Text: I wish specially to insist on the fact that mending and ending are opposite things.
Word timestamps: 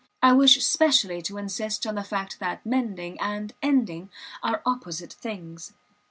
I 0.23 0.33
wish 0.33 0.65
specially 0.65 1.21
to 1.21 1.37
insist 1.37 1.85
on 1.85 1.93
the 1.93 2.03
fact 2.03 2.39
that 2.39 2.65
mending 2.65 3.19
and 3.21 3.53
ending 3.61 4.09
are 4.41 4.63
opposite 4.65 5.13
things. 5.13 5.73